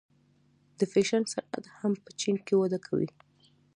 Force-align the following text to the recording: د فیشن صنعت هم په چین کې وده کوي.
د 0.79 0.81
فیشن 0.91 1.23
صنعت 1.33 1.65
هم 1.79 1.93
په 2.03 2.11
چین 2.19 2.35
کې 2.45 2.53
وده 2.57 2.79
کوي. 2.85 3.09